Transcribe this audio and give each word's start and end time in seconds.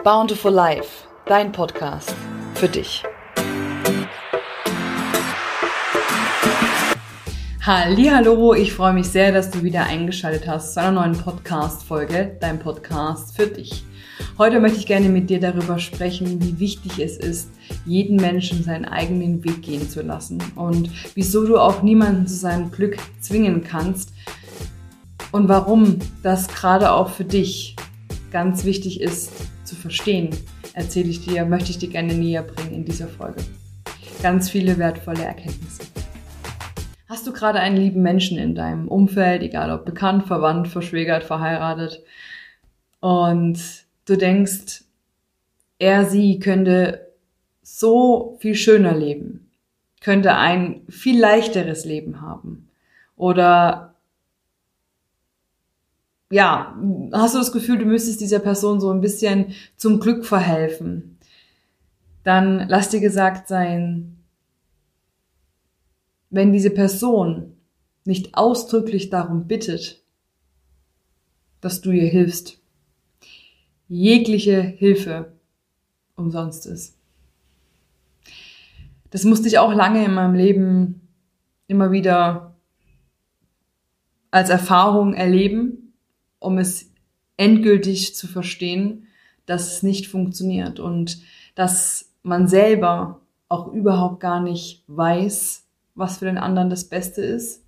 Bountiful 0.00 0.50
Life, 0.50 1.06
dein 1.26 1.52
Podcast 1.52 2.12
für 2.54 2.66
dich. 2.66 3.04
Hallo, 7.64 8.52
ich 8.52 8.72
freue 8.72 8.94
mich 8.94 9.06
sehr, 9.06 9.30
dass 9.30 9.50
du 9.50 9.62
wieder 9.62 9.84
eingeschaltet 9.84 10.48
hast 10.48 10.74
zu 10.74 10.80
einer 10.80 10.90
neuen 10.90 11.12
Podcast 11.12 11.84
Folge, 11.84 12.36
dein 12.40 12.58
Podcast 12.58 13.36
für 13.36 13.46
dich. 13.46 13.84
Heute 14.38 14.58
möchte 14.58 14.78
ich 14.78 14.86
gerne 14.86 15.08
mit 15.08 15.30
dir 15.30 15.38
darüber 15.38 15.78
sprechen, 15.78 16.42
wie 16.42 16.58
wichtig 16.58 16.98
es 16.98 17.16
ist, 17.16 17.50
jeden 17.86 18.16
Menschen 18.16 18.64
seinen 18.64 18.86
eigenen 18.86 19.44
Weg 19.44 19.62
gehen 19.62 19.88
zu 19.88 20.02
lassen 20.02 20.42
und 20.56 20.90
wieso 21.14 21.46
du 21.46 21.58
auch 21.58 21.82
niemanden 21.82 22.26
zu 22.26 22.34
seinem 22.34 22.72
Glück 22.72 22.96
zwingen 23.20 23.62
kannst 23.62 24.12
und 25.30 25.48
warum 25.48 26.00
das 26.24 26.48
gerade 26.48 26.90
auch 26.90 27.10
für 27.10 27.24
dich 27.24 27.76
ganz 28.32 28.64
wichtig 28.64 29.00
ist, 29.00 29.30
zu 29.72 29.80
verstehen, 29.80 30.28
erzähle 30.74 31.08
ich 31.08 31.24
dir, 31.24 31.46
möchte 31.46 31.70
ich 31.70 31.78
dir 31.78 31.88
gerne 31.88 32.12
näher 32.12 32.42
bringen 32.42 32.74
in 32.74 32.84
dieser 32.84 33.08
Folge. 33.08 33.40
Ganz 34.22 34.50
viele 34.50 34.76
wertvolle 34.76 35.24
Erkenntnisse. 35.24 35.84
Hast 37.08 37.26
du 37.26 37.32
gerade 37.32 37.58
einen 37.58 37.78
lieben 37.78 38.02
Menschen 38.02 38.36
in 38.36 38.54
deinem 38.54 38.88
Umfeld, 38.88 39.42
egal 39.42 39.70
ob 39.70 39.86
bekannt, 39.86 40.26
verwandt, 40.26 40.68
verschwägert, 40.68 41.24
verheiratet, 41.24 42.02
und 43.00 43.58
du 44.04 44.16
denkst, 44.16 44.84
er, 45.78 46.04
sie 46.04 46.38
könnte 46.38 47.08
so 47.62 48.36
viel 48.40 48.54
schöner 48.54 48.94
leben, 48.94 49.50
könnte 50.00 50.34
ein 50.36 50.82
viel 50.88 51.18
leichteres 51.18 51.84
Leben 51.84 52.20
haben 52.20 52.68
oder 53.16 53.91
ja, 56.32 56.74
hast 57.12 57.34
du 57.34 57.38
das 57.38 57.52
Gefühl, 57.52 57.76
du 57.76 57.84
müsstest 57.84 58.22
dieser 58.22 58.38
Person 58.38 58.80
so 58.80 58.90
ein 58.90 59.02
bisschen 59.02 59.52
zum 59.76 60.00
Glück 60.00 60.24
verhelfen, 60.24 61.18
dann 62.24 62.66
lass 62.70 62.88
dir 62.88 63.00
gesagt 63.00 63.48
sein, 63.48 64.16
wenn 66.30 66.54
diese 66.54 66.70
Person 66.70 67.52
nicht 68.06 68.34
ausdrücklich 68.34 69.10
darum 69.10 69.46
bittet, 69.46 70.02
dass 71.60 71.82
du 71.82 71.90
ihr 71.90 72.08
hilfst, 72.08 72.58
jegliche 73.88 74.62
Hilfe 74.62 75.34
umsonst 76.16 76.64
ist. 76.64 76.96
Das 79.10 79.24
musste 79.24 79.48
ich 79.48 79.58
auch 79.58 79.74
lange 79.74 80.02
in 80.02 80.14
meinem 80.14 80.34
Leben 80.34 81.08
immer 81.66 81.92
wieder 81.92 82.56
als 84.30 84.48
Erfahrung 84.48 85.12
erleben, 85.12 85.81
um 86.42 86.58
es 86.58 86.90
endgültig 87.36 88.14
zu 88.14 88.26
verstehen, 88.26 89.06
dass 89.46 89.72
es 89.72 89.82
nicht 89.82 90.06
funktioniert 90.06 90.80
und 90.80 91.22
dass 91.54 92.12
man 92.22 92.48
selber 92.48 93.20
auch 93.48 93.72
überhaupt 93.72 94.20
gar 94.20 94.40
nicht 94.40 94.84
weiß, 94.86 95.66
was 95.94 96.18
für 96.18 96.24
den 96.24 96.38
anderen 96.38 96.70
das 96.70 96.88
Beste 96.88 97.22
ist. 97.22 97.64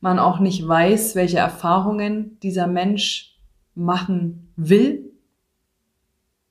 Man 0.00 0.18
auch 0.18 0.40
nicht 0.40 0.66
weiß, 0.66 1.14
welche 1.14 1.38
Erfahrungen 1.38 2.38
dieser 2.40 2.66
Mensch 2.66 3.38
machen 3.74 4.52
will. 4.56 5.12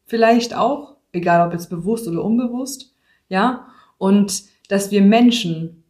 Vielleicht 0.06 0.56
auch, 0.56 0.98
egal 1.12 1.48
ob 1.48 1.54
jetzt 1.54 1.70
bewusst 1.70 2.08
oder 2.08 2.24
unbewusst, 2.24 2.94
ja. 3.30 3.68
Und 3.98 4.44
dass 4.70 4.92
wir 4.92 5.02
Menschen 5.02 5.84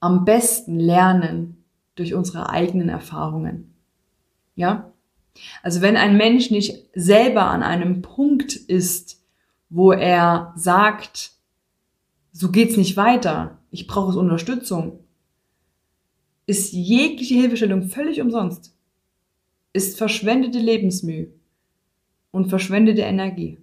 am 0.00 0.24
besten 0.24 0.78
lernen 0.78 1.64
durch 1.94 2.14
unsere 2.14 2.50
eigenen 2.50 2.88
Erfahrungen. 2.88 3.69
Ja? 4.60 4.92
Also 5.62 5.80
wenn 5.80 5.96
ein 5.96 6.18
Mensch 6.18 6.50
nicht 6.50 6.86
selber 6.94 7.46
an 7.46 7.62
einem 7.62 8.02
Punkt 8.02 8.54
ist, 8.54 9.24
wo 9.70 9.92
er 9.92 10.52
sagt, 10.54 11.32
so 12.30 12.50
geht's 12.50 12.76
nicht 12.76 12.96
weiter, 12.98 13.58
ich 13.70 13.86
brauche 13.86 14.18
Unterstützung, 14.18 15.00
ist 16.46 16.72
jegliche 16.72 17.36
Hilfestellung 17.36 17.84
völlig 17.84 18.20
umsonst, 18.20 18.76
ist 19.72 19.96
verschwendete 19.96 20.58
Lebensmühe 20.58 21.28
und 22.32 22.48
verschwendete 22.48 23.02
Energie. 23.02 23.58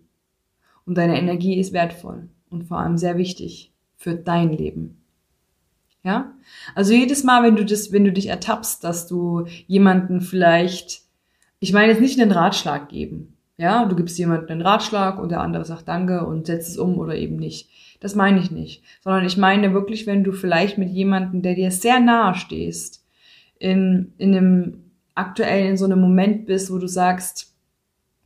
Und 0.86 0.98
deine 0.98 1.20
Energie 1.20 1.60
ist 1.60 1.74
wertvoll 1.74 2.30
und 2.50 2.64
vor 2.64 2.80
allem 2.80 2.98
sehr 2.98 3.18
wichtig 3.18 3.72
für 3.98 4.16
dein 4.16 4.52
Leben. 4.52 5.04
Ja? 6.04 6.34
Also 6.76 6.94
jedes 6.94 7.24
Mal, 7.24 7.44
wenn 7.44 7.56
du 7.56 7.66
das, 7.66 7.92
wenn 7.92 8.06
du 8.06 8.12
dich 8.12 8.28
ertappst, 8.28 8.84
dass 8.84 9.08
du 9.08 9.46
jemanden 9.68 10.22
vielleicht, 10.22 11.02
ich 11.60 11.74
meine 11.74 11.92
jetzt 11.92 12.02
nicht 12.02 12.20
einen 12.20 12.32
Ratschlag 12.32 12.90
geben. 12.90 13.34
Ja, 13.58 13.86
du 13.86 13.96
gibst 13.96 14.20
jemanden 14.20 14.52
einen 14.52 14.62
Ratschlag 14.62 15.20
und 15.20 15.30
der 15.30 15.42
andere 15.42 15.66
sagt 15.66 15.88
Danke 15.88 16.26
und 16.26 16.46
setzt 16.46 16.70
es 16.70 16.78
um 16.78 17.00
oder 17.00 17.16
eben 17.16 17.38
nicht. 17.38 17.70
Das 18.00 18.14
meine 18.14 18.40
ich 18.40 18.52
nicht. 18.52 18.84
Sondern 19.02 19.26
ich 19.26 19.36
meine 19.36 19.74
wirklich, 19.74 20.06
wenn 20.06 20.24
du 20.24 20.32
vielleicht 20.32 20.78
mit 20.78 20.90
jemandem, 20.90 21.42
der 21.42 21.56
dir 21.56 21.72
sehr 21.72 22.00
nahe 22.00 22.36
stehst, 22.36 23.04
in, 23.58 24.14
in 24.20 24.36
einem 24.36 24.84
aktuell 25.16 25.66
in 25.68 25.78
so 25.78 25.86
einem 25.86 26.00
Moment 26.00 26.46
bist, 26.46 26.72
wo 26.72 26.78
du 26.78 26.88
sagst, 26.88 27.56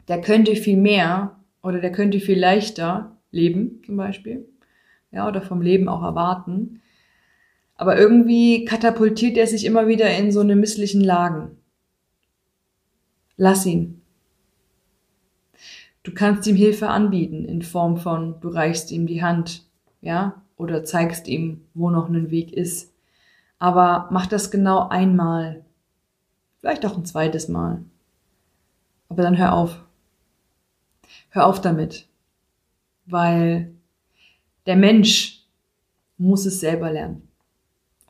der 0.09 0.19
könnte 0.19 0.57
viel 0.57 0.75
mehr 0.75 1.39
oder 1.63 1.79
der 1.79 1.93
könnte 1.93 2.19
viel 2.19 2.37
leichter 2.37 3.15
leben, 3.31 3.81
zum 3.85 3.95
Beispiel. 3.95 4.45
Ja, 5.11 5.27
oder 5.27 5.41
vom 5.41 5.61
Leben 5.61 5.87
auch 5.87 6.03
erwarten 6.03 6.81
aber 7.81 7.97
irgendwie 7.97 8.63
katapultiert 8.63 9.37
er 9.37 9.47
sich 9.47 9.65
immer 9.65 9.87
wieder 9.87 10.15
in 10.15 10.31
so 10.31 10.41
eine 10.41 10.55
misslichen 10.55 11.01
Lagen. 11.01 11.57
Lass 13.37 13.65
ihn. 13.65 14.03
Du 16.03 16.13
kannst 16.13 16.45
ihm 16.45 16.55
Hilfe 16.55 16.89
anbieten 16.89 17.43
in 17.43 17.63
Form 17.63 17.97
von, 17.97 18.39
du 18.39 18.49
reichst 18.49 18.91
ihm 18.91 19.07
die 19.07 19.23
Hand, 19.23 19.65
ja, 19.99 20.43
oder 20.57 20.83
zeigst 20.83 21.27
ihm, 21.27 21.65
wo 21.73 21.89
noch 21.89 22.07
ein 22.07 22.29
Weg 22.29 22.53
ist. 22.53 22.93
Aber 23.57 24.09
mach 24.11 24.27
das 24.27 24.51
genau 24.51 24.87
einmal. 24.89 25.65
Vielleicht 26.59 26.85
auch 26.85 26.95
ein 26.95 27.05
zweites 27.05 27.47
Mal. 27.47 27.83
Aber 29.09 29.23
dann 29.23 29.39
hör 29.39 29.53
auf. 29.53 29.83
Hör 31.31 31.47
auf 31.47 31.59
damit. 31.59 32.07
Weil 33.07 33.73
der 34.67 34.75
Mensch 34.75 35.47
muss 36.19 36.45
es 36.45 36.59
selber 36.59 36.91
lernen. 36.91 37.27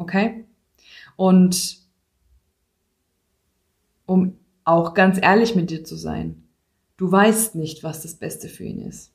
Okay? 0.02 0.46
Und 1.16 1.78
um 4.08 4.36
auch 4.64 4.96
ganz 4.96 5.20
ehrlich 5.22 5.56
mit 5.56 5.70
dir 5.70 5.84
zu 5.84 5.96
sein, 5.96 6.44
du 6.98 7.12
weißt 7.12 7.54
nicht, 7.54 7.84
was 7.84 8.02
das 8.02 8.16
Beste 8.16 8.50
für 8.50 8.64
ihn 8.64 8.82
ist. 8.82 9.12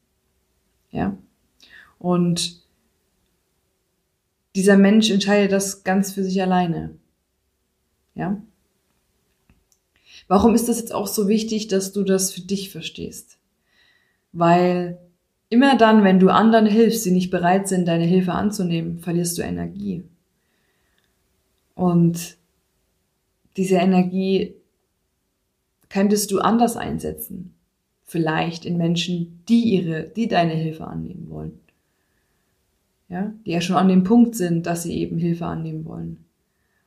Ja? 0.93 1.19
Und 1.99 2.63
dieser 4.55 4.77
Mensch 4.77 5.11
entscheidet 5.11 5.51
das 5.51 5.83
ganz 5.83 6.13
für 6.13 6.23
sich 6.23 6.41
alleine. 6.41 6.97
Ja? 8.15 8.41
Warum 10.29 10.55
ist 10.55 10.69
das 10.69 10.79
jetzt 10.79 10.95
auch 10.95 11.09
so 11.09 11.27
wichtig, 11.27 11.67
dass 11.67 11.93
du 11.93 12.05
das 12.05 12.33
für 12.33 12.43
dich 12.43 12.71
verstehst? 12.71 13.39
Weil 14.33 14.99
immer 15.49 15.77
dann, 15.77 16.05
wenn 16.05 16.21
du 16.21 16.29
anderen 16.29 16.67
hilfst, 16.67 17.05
die 17.05 17.11
nicht 17.11 17.33
bereit 17.33 17.67
sind, 17.67 17.89
deine 17.89 18.05
Hilfe 18.05 18.33
anzunehmen, 18.33 19.01
verlierst 19.01 19.37
du 19.37 19.43
Energie. 19.43 20.05
Und 21.77 22.39
diese 23.57 23.77
Energie 23.77 24.55
könntest 25.89 26.33
du 26.33 26.41
anders 26.41 26.77
einsetzen. 26.77 27.55
Vielleicht 28.05 28.65
in 28.65 28.77
Menschen, 28.77 29.43
die 29.49 29.75
ihre, 29.75 30.05
die 30.09 30.27
deine 30.27 30.55
Hilfe 30.55 30.87
annehmen 30.87 31.29
wollen. 31.29 31.61
Ja, 33.09 33.33
die 33.45 33.53
ja 33.53 33.61
schon 33.61 33.77
an 33.77 33.89
dem 33.89 34.03
Punkt 34.03 34.35
sind, 34.35 34.67
dass 34.67 34.83
sie 34.83 34.97
eben 34.99 35.19
Hilfe 35.19 35.47
annehmen 35.47 35.85
wollen. 35.85 36.25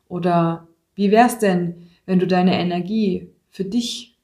Oder 0.09 0.67
wie 0.95 1.11
wär's 1.11 1.39
denn, 1.39 1.87
wenn 2.05 2.19
du 2.19 2.27
deine 2.27 2.59
Energie 2.59 3.29
für 3.49 3.63
dich 3.63 4.17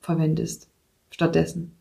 verwendest 0.00 0.70
stattdessen? 1.10 1.72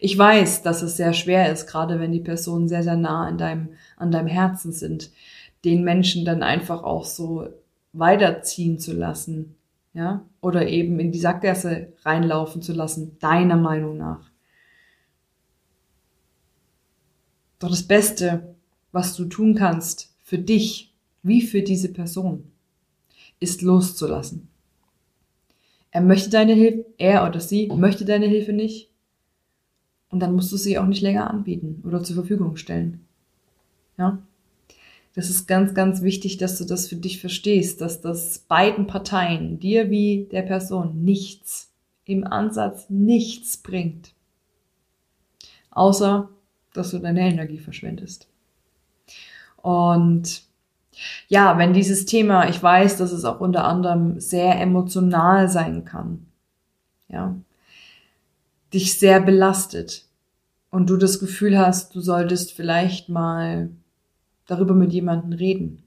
Ich 0.00 0.18
weiß, 0.18 0.62
dass 0.62 0.82
es 0.82 0.96
sehr 0.96 1.14
schwer 1.14 1.50
ist, 1.50 1.66
gerade 1.66 1.98
wenn 1.98 2.12
die 2.12 2.20
Personen 2.20 2.68
sehr, 2.68 2.82
sehr 2.82 2.96
nah 2.96 3.26
an 3.26 3.38
deinem, 3.38 3.70
an 3.96 4.10
deinem 4.10 4.28
Herzen 4.28 4.72
sind, 4.72 5.10
den 5.64 5.84
Menschen 5.84 6.24
dann 6.24 6.42
einfach 6.42 6.82
auch 6.82 7.04
so 7.04 7.48
weiterziehen 7.92 8.78
zu 8.78 8.92
lassen, 8.92 9.54
ja, 9.94 10.24
oder 10.40 10.66
eben 10.68 10.98
in 10.98 11.12
die 11.12 11.20
Sackgasse 11.20 11.92
reinlaufen 12.02 12.62
zu 12.62 12.72
lassen, 12.72 13.16
deiner 13.20 13.56
Meinung 13.56 13.96
nach. 13.96 14.30
Doch 17.58 17.70
das 17.70 17.84
Beste, 17.84 18.54
was 18.92 19.16
du 19.16 19.24
tun 19.24 19.54
kannst 19.54 20.12
für 20.22 20.38
dich 20.38 20.92
wie 21.22 21.40
für 21.40 21.62
diese 21.62 21.92
Person, 21.92 22.50
ist 23.40 23.62
loszulassen. 23.62 24.48
Er 25.90 26.00
möchte 26.00 26.28
deine 26.28 26.54
Hilfe, 26.54 26.84
er 26.98 27.26
oder 27.26 27.40
sie 27.40 27.68
möchte 27.68 28.04
deine 28.04 28.26
Hilfe 28.26 28.52
nicht. 28.52 28.90
Und 30.10 30.20
dann 30.20 30.34
musst 30.34 30.52
du 30.52 30.56
sie 30.56 30.78
auch 30.78 30.86
nicht 30.86 31.02
länger 31.02 31.30
anbieten 31.30 31.82
oder 31.86 32.02
zur 32.02 32.16
Verfügung 32.16 32.56
stellen. 32.56 33.06
Ja? 33.96 34.18
Das 35.14 35.30
ist 35.30 35.46
ganz, 35.46 35.74
ganz 35.74 36.02
wichtig, 36.02 36.38
dass 36.38 36.58
du 36.58 36.64
das 36.64 36.88
für 36.88 36.96
dich 36.96 37.20
verstehst, 37.20 37.80
dass 37.80 38.00
das 38.00 38.40
beiden 38.40 38.86
Parteien, 38.86 39.60
dir 39.60 39.88
wie 39.90 40.28
der 40.30 40.42
Person, 40.42 41.04
nichts 41.04 41.70
im 42.04 42.26
Ansatz 42.26 42.90
nichts 42.90 43.56
bringt. 43.56 44.12
Außer, 45.70 46.28
dass 46.72 46.90
du 46.90 46.98
deine 46.98 47.20
Energie 47.20 47.58
verschwendest. 47.58 48.28
Und 49.56 50.42
ja, 51.28 51.58
wenn 51.58 51.72
dieses 51.72 52.06
Thema, 52.06 52.48
ich 52.48 52.62
weiß, 52.62 52.98
dass 52.98 53.12
es 53.12 53.24
auch 53.24 53.40
unter 53.40 53.64
anderem 53.64 54.20
sehr 54.20 54.60
emotional 54.60 55.48
sein 55.48 55.84
kann, 55.84 56.26
ja, 57.08 57.34
dich 58.72 58.98
sehr 58.98 59.20
belastet 59.20 60.04
und 60.70 60.90
du 60.90 60.96
das 60.96 61.20
Gefühl 61.20 61.58
hast, 61.58 61.94
du 61.94 62.00
solltest 62.00 62.52
vielleicht 62.52 63.08
mal 63.08 63.70
darüber 64.46 64.74
mit 64.74 64.92
jemandem 64.92 65.32
reden. 65.32 65.82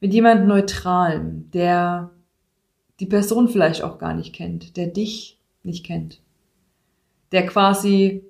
Mit 0.00 0.12
jemandem 0.12 0.48
Neutralen, 0.48 1.50
der 1.50 2.10
die 3.00 3.06
Person 3.06 3.48
vielleicht 3.48 3.82
auch 3.82 3.98
gar 3.98 4.14
nicht 4.14 4.34
kennt, 4.34 4.76
der 4.76 4.86
dich 4.86 5.38
nicht 5.62 5.84
kennt, 5.84 6.20
der 7.32 7.46
quasi 7.46 8.24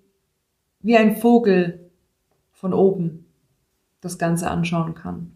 wie 0.81 0.96
ein 0.96 1.16
Vogel 1.16 1.90
von 2.52 2.72
oben 2.72 3.26
das 4.00 4.19
Ganze 4.19 4.50
anschauen 4.50 4.94
kann. 4.94 5.32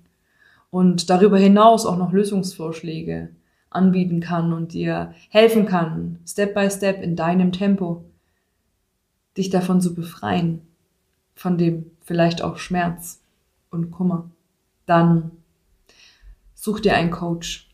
Und 0.71 1.11
darüber 1.11 1.39
hinaus 1.39 1.85
auch 1.85 1.97
noch 1.97 2.13
Lösungsvorschläge 2.13 3.31
anbieten 3.71 4.21
kann 4.21 4.53
und 4.53 4.73
dir 4.73 5.15
helfen 5.29 5.67
kann, 5.67 6.19
Step 6.27 6.55
by 6.55 6.71
Step 6.71 7.03
in 7.03 7.17
deinem 7.17 7.53
Tempo, 7.53 8.05
dich 9.37 9.51
davon 9.51 9.81
zu 9.81 9.95
befreien, 9.95 10.63
von 11.35 11.57
dem 11.57 11.91
vielleicht 12.01 12.43
auch 12.43 12.59
Schmerz 12.59 13.20
und 13.71 13.91
Kummer, 13.91 14.31
dann 14.87 15.31
such 16.55 16.81
dir 16.81 16.95
einen 16.95 17.11
Coach. 17.11 17.69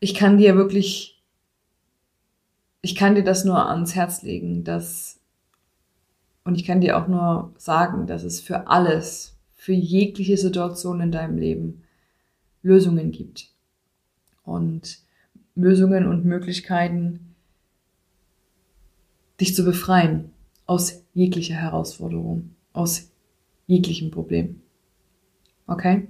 Ich 0.00 0.14
kann 0.14 0.38
dir 0.38 0.56
wirklich, 0.56 1.22
ich 2.82 2.94
kann 2.94 3.14
dir 3.14 3.24
das 3.24 3.44
nur 3.44 3.68
ans 3.68 3.94
Herz 3.94 4.22
legen, 4.22 4.64
dass, 4.64 5.18
und 6.44 6.56
ich 6.56 6.64
kann 6.64 6.80
dir 6.80 6.98
auch 6.98 7.08
nur 7.08 7.52
sagen, 7.56 8.06
dass 8.06 8.22
es 8.22 8.40
für 8.40 8.68
alles, 8.68 9.36
für 9.54 9.72
jegliche 9.72 10.36
Situation 10.36 11.00
in 11.00 11.10
deinem 11.10 11.38
Leben 11.38 11.82
Lösungen 12.62 13.12
gibt. 13.12 13.50
Und 14.44 14.98
Lösungen 15.54 16.06
und 16.06 16.24
Möglichkeiten, 16.24 17.34
dich 19.40 19.54
zu 19.54 19.64
befreien 19.64 20.32
aus 20.66 21.02
jeglicher 21.14 21.54
Herausforderung, 21.54 22.50
aus 22.72 23.10
jeglichem 23.66 24.10
Problem. 24.10 24.60
Okay? 25.66 26.08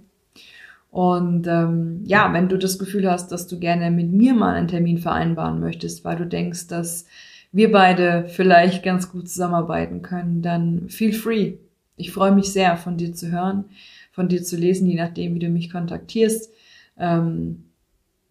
Und 0.90 1.48
ähm, 1.48 2.02
ja, 2.04 2.32
wenn 2.32 2.48
du 2.48 2.56
das 2.56 2.78
Gefühl 2.78 3.10
hast, 3.10 3.32
dass 3.32 3.48
du 3.48 3.58
gerne 3.58 3.90
mit 3.90 4.12
mir 4.12 4.32
mal 4.32 4.54
einen 4.54 4.68
Termin 4.68 4.98
vereinbaren 4.98 5.58
möchtest, 5.58 6.04
weil 6.04 6.16
du 6.16 6.24
denkst, 6.24 6.68
dass 6.68 7.06
wir 7.50 7.72
beide 7.72 8.26
vielleicht 8.28 8.84
ganz 8.84 9.10
gut 9.10 9.28
zusammenarbeiten 9.28 10.02
können, 10.02 10.40
dann 10.40 10.88
feel 10.88 11.12
free. 11.12 11.54
Ich 11.96 12.12
freue 12.12 12.32
mich 12.32 12.52
sehr, 12.52 12.76
von 12.76 12.96
dir 12.96 13.12
zu 13.12 13.30
hören, 13.30 13.64
von 14.12 14.28
dir 14.28 14.42
zu 14.42 14.56
lesen, 14.56 14.86
je 14.86 14.96
nachdem, 14.96 15.34
wie 15.34 15.40
du 15.40 15.48
mich 15.48 15.70
kontaktierst. 15.70 16.52
Ähm, 16.96 17.64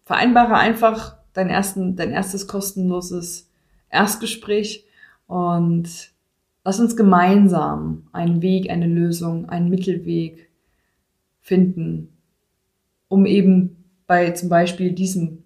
vereinbare 0.04 0.54
einfach 0.54 1.16
dein, 1.34 1.50
ersten, 1.50 1.96
dein 1.96 2.12
erstes 2.12 2.46
kostenloses 2.46 3.50
Erstgespräch 3.90 4.84
und 5.26 6.13
lass 6.64 6.80
uns 6.80 6.96
gemeinsam 6.96 8.08
einen 8.12 8.42
Weg, 8.42 8.70
eine 8.70 8.86
Lösung, 8.86 9.48
einen 9.48 9.68
Mittelweg 9.68 10.50
finden, 11.40 12.08
um 13.08 13.26
eben 13.26 13.84
bei 14.06 14.30
zum 14.30 14.48
Beispiel 14.48 14.92
diesem 14.92 15.44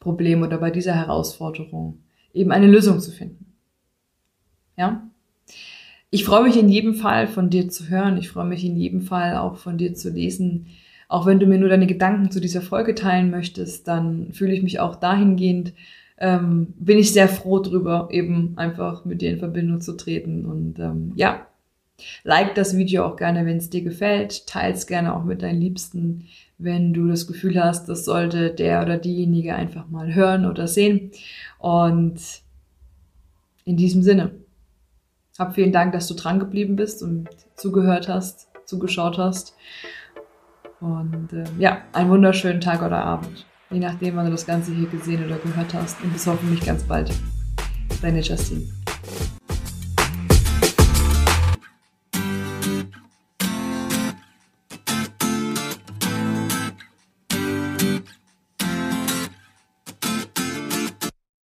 Problem 0.00 0.42
oder 0.42 0.58
bei 0.58 0.70
dieser 0.70 0.94
Herausforderung 0.94 2.00
eben 2.34 2.50
eine 2.50 2.66
Lösung 2.66 2.98
zu 3.00 3.12
finden. 3.12 3.54
Ja? 4.76 5.08
Ich 6.10 6.24
freue 6.24 6.42
mich 6.42 6.58
in 6.58 6.68
jedem 6.68 6.94
Fall 6.94 7.26
von 7.26 7.48
dir 7.48 7.68
zu 7.68 7.88
hören. 7.88 8.18
Ich 8.18 8.28
freue 8.28 8.44
mich 8.44 8.64
in 8.64 8.76
jedem 8.76 9.02
Fall 9.02 9.36
auch 9.36 9.56
von 9.56 9.78
dir 9.78 9.94
zu 9.94 10.10
lesen. 10.10 10.66
Auch 11.08 11.26
wenn 11.26 11.38
du 11.38 11.46
mir 11.46 11.58
nur 11.58 11.68
deine 11.68 11.86
Gedanken 11.86 12.30
zu 12.30 12.40
dieser 12.40 12.62
Folge 12.62 12.94
teilen 12.94 13.30
möchtest, 13.30 13.86
dann 13.86 14.32
fühle 14.32 14.52
ich 14.52 14.62
mich 14.62 14.80
auch 14.80 14.96
dahingehend, 14.96 15.72
ähm, 16.18 16.74
bin 16.76 16.98
ich 16.98 17.12
sehr 17.12 17.28
froh 17.28 17.58
drüber, 17.58 18.08
eben 18.10 18.54
einfach 18.56 19.04
mit 19.04 19.22
dir 19.22 19.30
in 19.30 19.38
Verbindung 19.38 19.80
zu 19.80 19.96
treten. 19.96 20.46
Und 20.46 20.78
ähm, 20.78 21.12
ja, 21.16 21.46
like 22.24 22.54
das 22.54 22.76
Video 22.76 23.04
auch 23.04 23.16
gerne, 23.16 23.46
wenn 23.46 23.56
es 23.56 23.70
dir 23.70 23.82
gefällt. 23.82 24.46
Teils 24.46 24.86
gerne 24.86 25.14
auch 25.16 25.24
mit 25.24 25.42
deinen 25.42 25.60
Liebsten, 25.60 26.26
wenn 26.58 26.92
du 26.92 27.08
das 27.08 27.26
Gefühl 27.26 27.62
hast, 27.62 27.88
das 27.88 28.04
sollte 28.04 28.50
der 28.50 28.82
oder 28.82 28.98
diejenige 28.98 29.54
einfach 29.54 29.88
mal 29.88 30.14
hören 30.14 30.46
oder 30.46 30.68
sehen. 30.68 31.10
Und 31.58 32.20
in 33.64 33.76
diesem 33.76 34.02
Sinne. 34.02 34.32
Hab 35.38 35.54
vielen 35.54 35.72
Dank, 35.72 35.92
dass 35.92 36.08
du 36.08 36.14
dran 36.14 36.38
geblieben 36.38 36.76
bist 36.76 37.02
und 37.02 37.28
zugehört 37.54 38.08
hast, 38.08 38.48
zugeschaut 38.66 39.18
hast. 39.18 39.56
Und 40.80 41.32
äh, 41.32 41.44
ja, 41.58 41.82
einen 41.92 42.10
wunderschönen 42.10 42.60
Tag 42.60 42.82
oder 42.82 43.02
Abend. 43.04 43.46
Je 43.72 43.80
nachdem, 43.80 44.16
wann 44.16 44.26
du 44.26 44.32
das 44.32 44.44
Ganze 44.44 44.74
hier 44.74 44.86
gesehen 44.86 45.24
oder 45.24 45.38
gehört 45.38 45.72
hast. 45.72 46.02
Und 46.02 46.12
bis 46.12 46.26
hoffentlich 46.26 46.60
ganz 46.60 46.82
bald. 46.82 47.10
Deine 48.02 48.20
Justine. 48.20 48.81